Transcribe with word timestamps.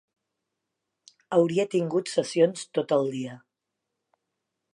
Hauria 1.37 1.67
tingut 1.75 2.11
sessions 2.15 2.65
tot 2.79 2.97
el 2.99 3.07
dia. 3.19 3.37